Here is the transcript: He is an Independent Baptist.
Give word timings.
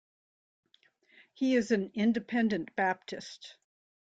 He 1.31 1.53
is 1.55 1.69
an 1.69 1.91
Independent 1.93 2.75
Baptist. 2.75 3.57